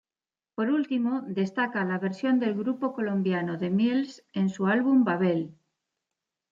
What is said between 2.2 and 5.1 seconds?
del grupo colombiano The Mills en su álbum